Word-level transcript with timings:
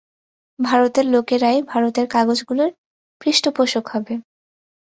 ভারতের 0.59 1.05
লোকেরাই 1.05 1.57
ভারতের 1.71 2.05
কাগজগুলির 2.07 2.71
পৃষ্ঠপোষক 3.21 3.85
হবে। 3.87 4.13